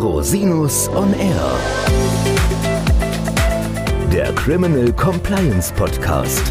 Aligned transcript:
Rosinus 0.00 0.88
on 0.88 1.12
Air. 1.12 1.58
Der 4.10 4.32
Criminal 4.34 4.90
Compliance 4.94 5.70
Podcast. 5.74 6.42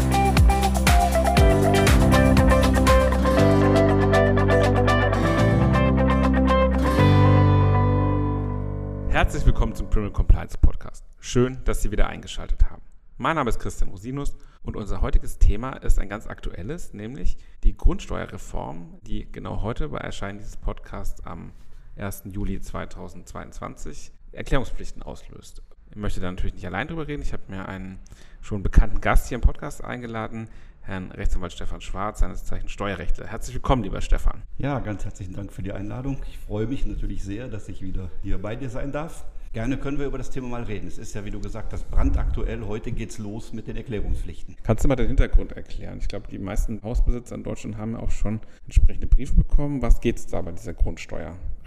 Herzlich 9.08 9.44
willkommen 9.44 9.74
zum 9.74 9.90
Criminal 9.90 10.12
Compliance 10.12 10.56
Podcast. 10.56 11.04
Schön, 11.18 11.58
dass 11.64 11.82
Sie 11.82 11.90
wieder 11.90 12.06
eingeschaltet 12.06 12.70
haben. 12.70 12.82
Mein 13.18 13.34
Name 13.34 13.50
ist 13.50 13.58
Christian 13.58 13.90
Rosinus 13.90 14.36
und 14.62 14.76
unser 14.76 15.00
heutiges 15.00 15.38
Thema 15.40 15.72
ist 15.72 15.98
ein 15.98 16.08
ganz 16.08 16.28
aktuelles, 16.28 16.94
nämlich 16.94 17.36
die 17.64 17.76
Grundsteuerreform, 17.76 19.00
die 19.02 19.30
genau 19.32 19.62
heute 19.62 19.88
bei 19.88 19.98
Erscheinen 19.98 20.38
dieses 20.38 20.56
Podcasts 20.56 21.26
am 21.26 21.50
1. 21.96 22.24
Juli 22.32 22.60
2022 22.60 24.12
Erklärungspflichten 24.32 25.02
auslöst. 25.02 25.62
Ich 25.90 25.96
möchte 25.96 26.20
da 26.20 26.30
natürlich 26.30 26.54
nicht 26.54 26.66
allein 26.66 26.86
drüber 26.86 27.08
reden. 27.08 27.22
Ich 27.22 27.32
habe 27.32 27.42
mir 27.48 27.68
einen 27.68 27.98
schon 28.40 28.62
bekannten 28.62 29.00
Gast 29.00 29.28
hier 29.28 29.36
im 29.36 29.40
Podcast 29.40 29.82
eingeladen, 29.82 30.48
Herrn 30.82 31.10
Rechtsanwalt 31.10 31.52
Stefan 31.52 31.80
Schwarz, 31.80 32.20
seines 32.20 32.44
Zeichens 32.44 32.70
Steuerrechtler. 32.70 33.26
Herzlich 33.26 33.54
willkommen, 33.54 33.82
lieber 33.82 34.00
Stefan. 34.00 34.42
Ja, 34.56 34.78
ganz 34.78 35.04
herzlichen 35.04 35.34
Dank 35.34 35.52
für 35.52 35.62
die 35.62 35.72
Einladung. 35.72 36.22
Ich 36.28 36.38
freue 36.38 36.66
mich 36.66 36.86
natürlich 36.86 37.24
sehr, 37.24 37.48
dass 37.48 37.68
ich 37.68 37.82
wieder 37.82 38.10
hier 38.22 38.38
bei 38.38 38.56
dir 38.56 38.70
sein 38.70 38.92
darf. 38.92 39.24
Gerne 39.52 39.78
können 39.78 39.98
wir 39.98 40.06
über 40.06 40.16
das 40.16 40.30
Thema 40.30 40.46
mal 40.46 40.62
reden. 40.62 40.86
Es 40.86 40.96
ist 40.96 41.12
ja, 41.12 41.24
wie 41.24 41.32
du 41.32 41.40
gesagt 41.40 41.72
hast, 41.72 41.90
brandaktuell. 41.90 42.64
Heute 42.66 42.92
geht's 42.92 43.18
los 43.18 43.52
mit 43.52 43.66
den 43.66 43.76
Erklärungspflichten. 43.76 44.56
Kannst 44.62 44.84
du 44.84 44.88
mal 44.88 44.94
den 44.94 45.08
Hintergrund 45.08 45.50
erklären? 45.52 45.98
Ich 45.98 46.06
glaube, 46.06 46.28
die 46.30 46.38
meisten 46.38 46.80
Hausbesitzer 46.84 47.34
in 47.34 47.42
Deutschland 47.42 47.76
haben 47.76 47.96
auch 47.96 48.12
schon 48.12 48.38
entsprechende 48.64 49.08
Briefe 49.08 49.34
bekommen. 49.34 49.82
Was 49.82 50.00
geht 50.00 50.18
es 50.18 50.28
da 50.28 50.40
bei 50.40 50.52
dieser 50.52 50.74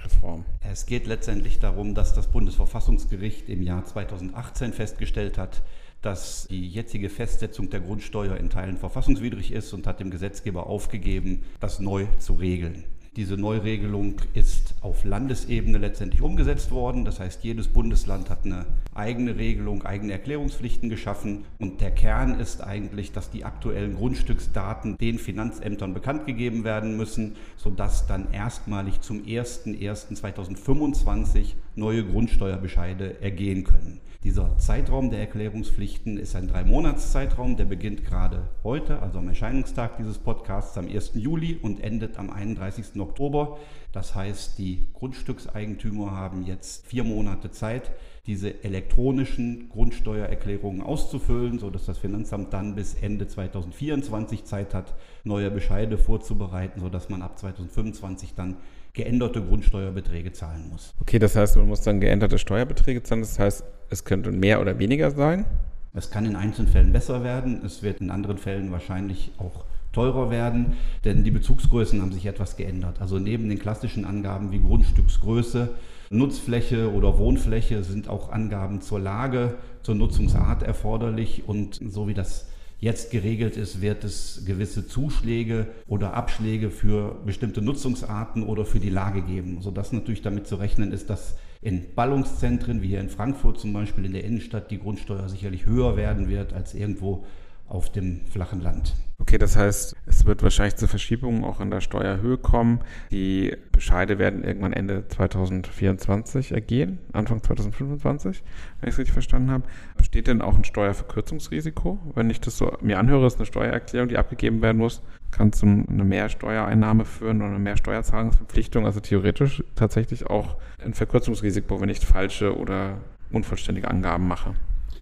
Grundsteuerreform? 0.04 0.46
Es 0.62 0.86
geht 0.86 1.08
letztendlich 1.08 1.60
darum, 1.60 1.96
dass 1.96 2.14
das 2.14 2.28
Bundesverfassungsgericht 2.28 3.50
im 3.50 3.62
Jahr 3.62 3.86
2018 3.86 4.74
festgestellt 4.74 5.38
hat, 5.38 5.62
dass 6.02 6.48
die 6.50 6.68
jetzige 6.68 7.10
Festsetzung 7.10 7.70
der 7.70 7.80
Grundsteuer 7.80 8.38
in 8.38 8.50
Teilen 8.50 8.78
verfassungswidrig 8.78 9.52
ist 9.52 9.74
und 9.74 9.88
hat 9.88 10.00
dem 10.00 10.12
Gesetzgeber 10.12 10.68
aufgegeben, 10.68 11.44
das 11.60 11.80
neu 11.80 12.06
zu 12.20 12.34
regeln. 12.34 12.84
Diese 13.16 13.38
Neuregelung 13.38 14.16
ist 14.34 14.76
auf 14.82 15.06
Landesebene 15.06 15.78
letztendlich 15.78 16.22
umgesetzt 16.22 16.72
worden. 16.72 17.06
Das 17.06 17.20
heißt, 17.20 17.44
jedes 17.44 17.68
Bundesland 17.68 18.30
hat 18.30 18.44
eine 18.44 18.66
eigene 18.96 19.38
Regelung, 19.38 19.84
eigene 19.84 20.14
Erklärungspflichten 20.14 20.90
geschaffen. 20.90 21.46
Und 21.60 21.82
der 21.82 21.92
Kern 21.92 22.40
ist 22.40 22.62
eigentlich, 22.62 23.12
dass 23.12 23.30
die 23.30 23.46
aktuellen 23.46 23.94
Grundstücksdaten 23.96 24.98
den 24.98 25.20
Finanzämtern 25.20 25.94
bekannt 25.94 26.26
gegeben 26.26 26.64
werden 26.64 26.98
müssen, 26.98 27.36
sodass 27.58 28.08
dann 28.08 28.32
erstmalig 28.32 29.02
zum 29.02 29.22
01.01.2025 29.24 31.54
neue 31.76 32.04
Grundsteuerbescheide 32.06 33.22
ergehen 33.22 33.64
können. 33.64 34.00
Dieser 34.24 34.58
Zeitraum 34.58 35.10
der 35.10 35.20
Erklärungspflichten 35.20 36.18
ist 36.18 36.34
ein 36.38 36.48
Drei-Monats-Zeitraum, 36.48 37.58
der 37.58 37.66
beginnt 37.66 38.06
gerade 38.06 38.48
heute, 38.64 39.02
also 39.02 39.20
am 39.20 39.28
Erscheinungstag 39.28 39.98
dieses 39.98 40.18
Podcasts 40.18 40.78
am 40.78 40.88
1. 40.88 41.12
Juli 41.16 41.60
und 41.62 41.84
endet 41.84 42.18
am 42.18 42.30
31. 42.30 43.02
Oktober. 43.02 43.58
Das 43.92 44.16
heißt, 44.16 44.58
die 44.60 44.86
Grundstückseigentümer 44.94 46.12
haben 46.12 46.46
jetzt 46.46 46.88
vier 46.88 47.04
Monate 47.04 47.52
Zeit, 47.52 47.92
diese 48.26 48.64
elektronischen 48.64 49.68
Grundsteuererklärungen 49.70 50.82
auszufüllen, 50.82 51.60
sodass 51.60 51.86
das 51.86 51.98
Finanzamt 51.98 52.54
dann 52.54 52.74
bis 52.74 52.94
Ende 52.94 53.28
2024 53.28 54.46
Zeit 54.46 54.74
hat, 54.74 54.94
neue 55.26 55.52
Bescheide 55.52 55.98
vorzubereiten, 55.98 56.80
sodass 56.80 57.10
man 57.10 57.22
ab 57.22 57.38
2025 57.38 58.34
dann 58.34 58.56
geänderte 58.94 59.42
Grundsteuerbeträge 59.42 60.32
zahlen 60.32 60.70
muss. 60.70 60.94
Okay, 61.02 61.20
das 61.20 61.36
heißt, 61.36 61.58
man 61.58 61.68
muss 61.68 61.82
dann 61.82 62.00
geänderte 62.00 62.38
Steuerbeträge 62.38 63.04
zahlen. 63.04 63.22
Das 63.22 63.40
heißt, 63.40 63.66
es 63.90 64.06
könnte 64.06 64.32
mehr 64.32 64.62
oder 64.62 64.80
weniger 64.80 65.12
sein? 65.12 65.46
Es 65.94 66.10
kann 66.10 66.26
in 66.26 66.36
einzelnen 66.36 66.72
Fällen 66.72 66.94
besser 66.94 67.24
werden. 67.24 67.62
Es 67.66 67.84
wird 67.84 68.00
in 68.00 68.10
anderen 68.10 68.38
Fällen 68.38 68.72
wahrscheinlich 68.72 69.32
auch 69.38 69.66
teurer 69.92 70.32
werden, 70.32 70.74
denn 71.06 71.24
die 71.24 71.32
Bezugsgrößen 71.32 72.02
haben 72.02 72.12
sich 72.12 72.26
etwas 72.26 72.56
geändert. 72.56 73.00
Also 73.00 73.20
neben 73.20 73.48
den 73.50 73.60
klassischen 73.60 74.06
Angaben 74.06 74.52
wie 74.52 74.60
Grundstücksgröße, 74.60 75.70
Nutzfläche 76.14 76.94
oder 76.94 77.18
Wohnfläche 77.18 77.84
sind 77.84 78.08
auch 78.08 78.32
Angaben 78.32 78.82
zur 78.82 79.00
Lage, 79.00 79.56
zur 79.82 79.96
Nutzungsart 79.96 80.64
erforderlich. 80.64 81.44
Und 81.48 81.80
so 81.86 82.08
wie 82.08 82.14
das 82.14 82.48
jetzt 82.80 83.12
geregelt 83.12 83.58
ist, 83.58 83.82
wird 83.82 84.04
es 84.04 84.44
gewisse 84.46 84.88
Zuschläge 84.88 85.68
oder 85.88 86.14
Abschläge 86.14 86.70
für 86.70 87.16
bestimmte 87.26 87.62
Nutzungsarten 87.62 88.44
oder 88.44 88.66
für 88.66 88.80
die 88.80 88.90
Lage 88.90 89.22
geben, 89.22 89.62
sodass 89.62 89.94
natürlich 89.94 90.22
damit 90.22 90.48
zu 90.48 90.56
rechnen 90.58 90.92
ist, 90.92 91.10
dass 91.10 91.36
in 91.62 91.96
Ballungszentren 91.96 92.82
wie 92.82 92.90
hier 92.90 93.00
in 93.00 93.10
Frankfurt 93.10 93.60
zum 93.60 93.72
Beispiel 93.72 94.06
in 94.06 94.14
der 94.14 94.26
Innenstadt 94.26 94.70
die 94.70 94.80
Grundsteuer 94.80 95.30
sicherlich 95.30 95.66
höher 95.66 95.96
werden 95.96 96.28
wird 96.28 96.54
als 96.54 96.74
irgendwo 96.74 97.24
auf 97.68 97.92
dem 97.92 98.26
flachen 98.26 98.62
Land. 98.62 98.96
Okay, 99.20 99.38
das 99.38 99.56
heißt, 99.56 99.96
es 100.06 100.26
wird 100.26 100.44
wahrscheinlich 100.44 100.76
zu 100.76 100.88
Verschiebungen 100.88 101.46
auch 101.46 101.62
in 101.62 101.72
der 101.72 101.80
Steuerhöhe 101.80 102.38
kommen. 102.38 102.82
Die 103.10 103.56
Bescheide 103.72 104.20
werden 104.20 104.44
irgendwann 104.44 104.74
Ende 104.74 105.08
2024 105.08 106.52
ergehen, 106.52 107.00
Anfang 107.14 107.42
2025, 107.42 108.44
wenn 108.80 108.90
ich 108.90 108.94
es 108.94 109.00
richtig 109.00 109.14
verstanden 109.14 109.50
habe. 109.50 109.64
Besteht 109.96 110.28
denn 110.28 110.42
auch 110.42 110.58
ein 110.58 110.66
Steuerverkürzungsrisiko? 110.66 112.00
Wenn 112.16 112.30
ich 112.30 112.42
das 112.42 112.58
so 112.58 112.76
mir 112.82 113.00
anhöre, 113.00 113.26
ist 113.26 113.38
eine 113.38 113.46
Steuererklärung, 113.46 114.10
die 114.10 114.18
abgegeben 114.18 114.62
werden 114.62 114.78
muss, 114.78 115.02
kann 115.32 115.54
zu 115.54 115.66
einer 115.66 116.04
Mehrsteuereinnahme 116.04 117.06
führen 117.06 117.38
oder 117.38 117.52
eine 117.52 117.60
Mehrsteuerzahlungsverpflichtung. 117.60 118.86
Also 118.86 119.00
theoretisch 119.00 119.64
tatsächlich 119.76 120.28
auch 120.28 120.58
ein 120.84 120.94
Verkürzungsrisiko, 120.94 121.80
wenn 121.80 121.90
ich 121.90 122.06
falsche 122.06 122.58
oder 122.58 122.98
unvollständige 123.32 123.88
Angaben 123.88 124.28
mache. 124.28 124.54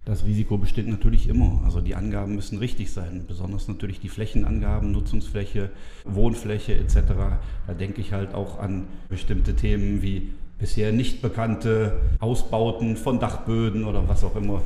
Das 0.04 0.24
Risiko 0.24 0.58
besteht 0.58 0.88
natürlich 0.88 1.28
immer. 1.28 1.60
Also 1.64 1.80
die 1.80 1.94
Angaben 1.94 2.34
müssen 2.34 2.58
richtig 2.58 2.90
sein, 2.90 3.24
besonders 3.28 3.68
natürlich 3.68 4.00
die 4.00 4.08
Flächenangaben, 4.08 4.90
Nutzungsfläche, 4.90 5.70
Wohnfläche 6.04 6.74
etc. 6.74 6.96
Da 7.68 7.74
denke 7.74 8.00
ich 8.00 8.12
halt 8.12 8.34
auch 8.34 8.58
an 8.58 8.86
bestimmte 9.08 9.54
Themen 9.54 10.02
wie 10.02 10.32
bisher 10.58 10.92
nicht 10.92 11.22
bekannte 11.22 12.00
Ausbauten 12.18 12.96
von 12.96 13.20
Dachböden 13.20 13.84
oder 13.84 14.08
was 14.08 14.24
auch 14.24 14.34
immer. 14.34 14.60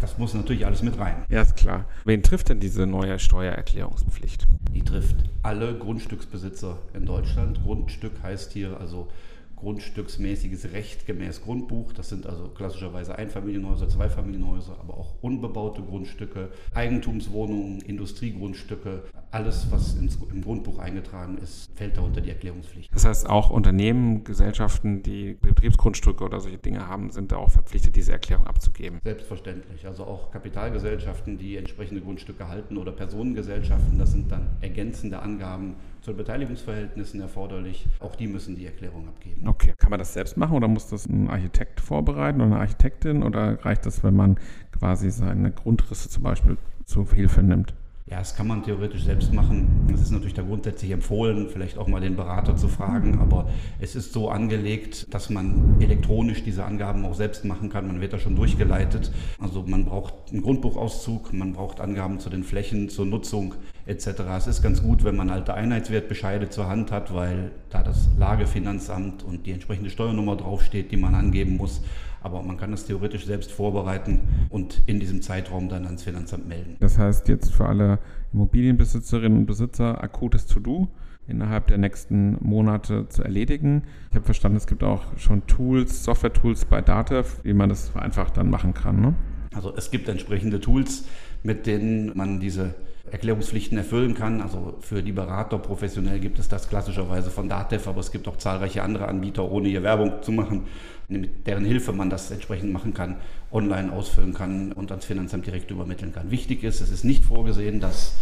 Das 0.00 0.16
muss 0.16 0.32
natürlich 0.32 0.64
alles 0.64 0.82
mit 0.82 0.98
rein. 0.98 1.16
Ja, 1.28 1.42
ist 1.42 1.56
klar. 1.56 1.84
Wen 2.04 2.22
trifft 2.22 2.48
denn 2.48 2.60
diese 2.60 2.86
neue 2.86 3.18
Steuererklärungspflicht? 3.18 4.46
Die 4.72 4.82
trifft 4.82 5.16
alle 5.42 5.74
Grundstücksbesitzer 5.74 6.78
in 6.94 7.04
Deutschland. 7.04 7.62
Grundstück 7.64 8.12
heißt 8.22 8.52
hier 8.52 8.78
also 8.80 9.08
grundstücksmäßiges 9.58 10.72
Recht 10.72 11.06
gemäß 11.06 11.42
Grundbuch. 11.42 11.92
Das 11.92 12.08
sind 12.08 12.26
also 12.26 12.48
klassischerweise 12.48 13.16
Einfamilienhäuser, 13.16 13.88
Zweifamilienhäuser, 13.88 14.76
aber 14.80 14.94
auch 14.94 15.14
unbebaute 15.20 15.82
Grundstücke, 15.82 16.50
Eigentumswohnungen, 16.74 17.80
Industriegrundstücke. 17.80 19.02
Alles, 19.30 19.70
was 19.70 19.94
ins, 19.94 20.16
im 20.32 20.42
Grundbuch 20.42 20.78
eingetragen 20.78 21.38
ist, 21.38 21.70
fällt 21.74 21.96
da 21.96 22.00
unter 22.00 22.20
die 22.20 22.30
Erklärungspflicht. 22.30 22.94
Das 22.94 23.04
heißt, 23.04 23.28
auch 23.28 23.50
Unternehmen, 23.50 24.24
Gesellschaften, 24.24 25.02
die 25.02 25.34
Betriebsgrundstücke 25.34 26.24
oder 26.24 26.40
solche 26.40 26.58
Dinge 26.58 26.88
haben, 26.88 27.10
sind 27.10 27.30
da 27.32 27.36
auch 27.36 27.50
verpflichtet, 27.50 27.96
diese 27.96 28.12
Erklärung 28.12 28.46
abzugeben. 28.46 29.00
Selbstverständlich. 29.04 29.86
Also 29.86 30.04
auch 30.04 30.30
Kapitalgesellschaften, 30.30 31.36
die 31.36 31.56
entsprechende 31.56 32.00
Grundstücke 32.00 32.48
halten 32.48 32.78
oder 32.78 32.92
Personengesellschaften, 32.92 33.98
das 33.98 34.12
sind 34.12 34.32
dann 34.32 34.46
ergänzende 34.60 35.20
Angaben 35.20 35.74
zu 36.00 36.14
Beteiligungsverhältnissen 36.14 37.20
erforderlich. 37.20 37.86
Auch 38.00 38.16
die 38.16 38.28
müssen 38.28 38.56
die 38.56 38.64
Erklärung 38.64 39.08
abgeben. 39.08 39.46
Okay. 39.46 39.74
Kann 39.76 39.90
man 39.90 39.98
das 39.98 40.14
selbst 40.14 40.36
machen 40.36 40.56
oder 40.56 40.68
muss 40.68 40.88
das 40.88 41.06
ein 41.06 41.28
Architekt 41.28 41.80
vorbereiten 41.80 42.40
oder 42.40 42.52
eine 42.52 42.60
Architektin 42.60 43.22
oder 43.22 43.62
reicht 43.64 43.84
das, 43.84 44.02
wenn 44.02 44.16
man 44.16 44.38
quasi 44.72 45.10
seine 45.10 45.50
Grundrisse 45.50 46.08
zum 46.08 46.22
Beispiel 46.22 46.56
zur 46.86 47.06
Hilfe 47.12 47.42
nimmt? 47.42 47.74
Ja, 48.10 48.20
das 48.20 48.34
kann 48.34 48.46
man 48.46 48.62
theoretisch 48.62 49.04
selbst 49.04 49.34
machen. 49.34 49.86
Es 49.92 50.00
ist 50.00 50.10
natürlich 50.10 50.32
da 50.32 50.40
grundsätzlich 50.40 50.92
empfohlen, 50.92 51.46
vielleicht 51.52 51.76
auch 51.76 51.88
mal 51.88 52.00
den 52.00 52.16
Berater 52.16 52.56
zu 52.56 52.66
fragen, 52.66 53.18
aber 53.18 53.50
es 53.80 53.94
ist 53.94 54.14
so 54.14 54.30
angelegt, 54.30 55.12
dass 55.12 55.28
man 55.28 55.76
elektronisch 55.78 56.42
diese 56.42 56.64
Angaben 56.64 57.04
auch 57.04 57.14
selbst 57.14 57.44
machen 57.44 57.68
kann. 57.68 57.86
Man 57.86 58.00
wird 58.00 58.14
da 58.14 58.18
schon 58.18 58.34
durchgeleitet. 58.34 59.12
Also 59.38 59.62
man 59.66 59.84
braucht 59.84 60.14
einen 60.32 60.40
Grundbuchauszug, 60.40 61.34
man 61.34 61.52
braucht 61.52 61.80
Angaben 61.80 62.18
zu 62.18 62.30
den 62.30 62.44
Flächen, 62.44 62.88
zur 62.88 63.04
Nutzung 63.04 63.56
etc. 63.88 64.06
Es 64.36 64.46
ist 64.46 64.62
ganz 64.62 64.82
gut, 64.82 65.02
wenn 65.02 65.16
man 65.16 65.30
alte 65.30 65.54
Einheitswertbescheide 65.54 66.50
zur 66.50 66.68
Hand 66.68 66.92
hat, 66.92 67.14
weil 67.14 67.50
da 67.70 67.82
das 67.82 68.08
Lagefinanzamt 68.18 69.22
und 69.24 69.46
die 69.46 69.52
entsprechende 69.52 69.88
Steuernummer 69.88 70.36
draufsteht, 70.36 70.92
die 70.92 70.98
man 70.98 71.14
angeben 71.14 71.56
muss. 71.56 71.82
Aber 72.20 72.42
man 72.42 72.58
kann 72.58 72.70
das 72.70 72.84
theoretisch 72.84 73.24
selbst 73.24 73.50
vorbereiten 73.50 74.20
und 74.50 74.82
in 74.86 75.00
diesem 75.00 75.22
Zeitraum 75.22 75.68
dann 75.68 75.86
ans 75.86 76.02
Finanzamt 76.02 76.46
melden. 76.48 76.76
Das 76.80 76.98
heißt 76.98 77.28
jetzt 77.28 77.52
für 77.52 77.66
alle 77.66 77.98
Immobilienbesitzerinnen 78.34 79.38
und 79.38 79.46
Besitzer 79.46 80.02
akutes 80.02 80.46
To-Do 80.46 80.88
innerhalb 81.26 81.68
der 81.68 81.78
nächsten 81.78 82.36
Monate 82.40 83.08
zu 83.08 83.22
erledigen. 83.22 83.84
Ich 84.10 84.16
habe 84.16 84.24
verstanden, 84.24 84.56
es 84.56 84.66
gibt 84.66 84.82
auch 84.82 85.04
schon 85.16 85.46
Tools, 85.46 86.04
Software-Tools 86.04 86.66
bei 86.66 86.80
Datev, 86.82 87.40
wie 87.44 87.54
man 87.54 87.68
das 87.68 87.94
einfach 87.94 88.30
dann 88.30 88.50
machen 88.50 88.74
kann. 88.74 89.00
Ne? 89.00 89.14
Also 89.54 89.74
es 89.74 89.90
gibt 89.90 90.08
entsprechende 90.08 90.60
Tools, 90.60 91.04
mit 91.42 91.66
denen 91.66 92.16
man 92.16 92.40
diese 92.40 92.74
Erklärungspflichten 93.12 93.78
erfüllen 93.78 94.14
kann. 94.14 94.40
Also 94.40 94.76
für 94.80 95.02
die 95.02 95.12
Berater 95.12 95.58
professionell 95.58 96.20
gibt 96.20 96.38
es 96.38 96.48
das 96.48 96.68
klassischerweise 96.68 97.30
von 97.30 97.48
Datev, 97.48 97.88
aber 97.88 98.00
es 98.00 98.10
gibt 98.10 98.28
auch 98.28 98.36
zahlreiche 98.36 98.82
andere 98.82 99.08
Anbieter, 99.08 99.50
ohne 99.50 99.68
hier 99.68 99.82
Werbung 99.82 100.22
zu 100.22 100.32
machen, 100.32 100.66
mit 101.08 101.46
deren 101.46 101.64
Hilfe 101.64 101.92
man 101.92 102.10
das 102.10 102.30
entsprechend 102.30 102.72
machen 102.72 102.94
kann, 102.94 103.16
online 103.50 103.92
ausfüllen 103.92 104.34
kann 104.34 104.72
und 104.72 104.90
ans 104.90 105.04
Finanzamt 105.04 105.46
direkt 105.46 105.70
übermitteln 105.70 106.12
kann. 106.12 106.30
Wichtig 106.30 106.64
ist, 106.64 106.80
es 106.80 106.90
ist 106.90 107.04
nicht 107.04 107.24
vorgesehen, 107.24 107.80
dass 107.80 108.14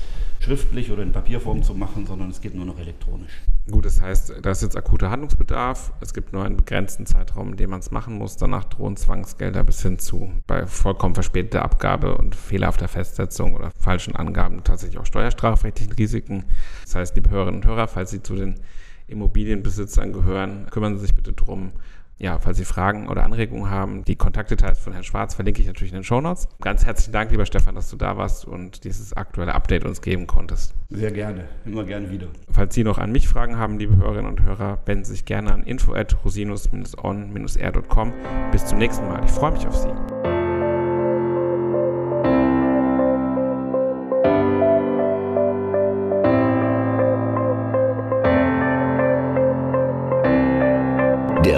schriftlich 0.46 0.92
oder 0.92 1.02
in 1.02 1.10
Papierform 1.10 1.64
zu 1.64 1.74
machen, 1.74 2.06
sondern 2.06 2.30
es 2.30 2.40
geht 2.40 2.54
nur 2.54 2.64
noch 2.64 2.78
elektronisch. 2.78 3.42
Gut, 3.68 3.84
das 3.84 4.00
heißt, 4.00 4.34
da 4.42 4.50
ist 4.52 4.62
jetzt 4.62 4.76
akuter 4.76 5.10
Handlungsbedarf. 5.10 5.92
Es 6.00 6.14
gibt 6.14 6.32
nur 6.32 6.44
einen 6.44 6.56
begrenzten 6.56 7.04
Zeitraum, 7.04 7.50
in 7.50 7.56
dem 7.56 7.70
man 7.70 7.80
es 7.80 7.90
machen 7.90 8.16
muss. 8.16 8.36
Danach 8.36 8.62
drohen 8.64 8.96
Zwangsgelder 8.96 9.64
bis 9.64 9.82
hin 9.82 9.98
zu 9.98 10.30
bei 10.46 10.66
vollkommen 10.66 11.14
verspäteter 11.14 11.64
Abgabe 11.64 12.16
und 12.16 12.36
fehlerhafter 12.36 12.86
Festsetzung 12.86 13.56
oder 13.56 13.72
falschen 13.72 14.14
Angaben 14.14 14.62
tatsächlich 14.62 14.98
auch 15.00 15.06
steuerstrafrechtlichen 15.06 15.94
Risiken. 15.94 16.44
Das 16.84 16.94
heißt, 16.94 17.16
liebe 17.16 17.30
Hörerinnen 17.30 17.62
und 17.62 17.66
Hörer, 17.66 17.88
falls 17.88 18.12
Sie 18.12 18.22
zu 18.22 18.36
den 18.36 18.60
Immobilienbesitzern 19.08 20.12
gehören, 20.12 20.66
kümmern 20.70 20.96
Sie 20.96 21.06
sich 21.06 21.14
bitte 21.16 21.32
darum, 21.32 21.72
ja, 22.18 22.38
falls 22.38 22.56
Sie 22.56 22.64
Fragen 22.64 23.08
oder 23.08 23.24
Anregungen 23.24 23.70
haben, 23.70 24.04
die 24.04 24.16
Kontaktdetails 24.16 24.78
von 24.78 24.92
Herrn 24.92 25.04
Schwarz 25.04 25.34
verlinke 25.34 25.60
ich 25.60 25.66
natürlich 25.66 25.92
in 25.92 25.98
den 25.98 26.04
Shownotes. 26.04 26.48
Ganz 26.60 26.86
herzlichen 26.86 27.12
Dank, 27.12 27.30
lieber 27.30 27.44
Stefan, 27.44 27.74
dass 27.74 27.90
du 27.90 27.96
da 27.96 28.16
warst 28.16 28.46
und 28.46 28.84
dieses 28.84 29.12
aktuelle 29.12 29.54
Update 29.54 29.84
uns 29.84 30.00
geben 30.00 30.26
konntest. 30.26 30.74
Sehr 30.90 31.10
gerne, 31.10 31.44
immer 31.64 31.84
gerne 31.84 32.10
wieder. 32.10 32.28
Falls 32.50 32.74
Sie 32.74 32.84
noch 32.84 32.98
an 32.98 33.12
mich 33.12 33.28
Fragen 33.28 33.58
haben, 33.58 33.78
liebe 33.78 33.96
Hörerinnen 33.96 34.30
und 34.30 34.42
Hörer, 34.42 34.78
wenden 34.86 35.04
Sie 35.04 35.12
sich 35.12 35.26
gerne 35.26 35.52
an 35.52 35.62
info 35.64 35.94
at 35.94 36.16
rosinus-on-r.com. 36.24 38.12
Bis 38.50 38.64
zum 38.64 38.78
nächsten 38.78 39.06
Mal. 39.08 39.24
Ich 39.24 39.30
freue 39.30 39.52
mich 39.52 39.66
auf 39.66 39.76
Sie. 39.76 40.35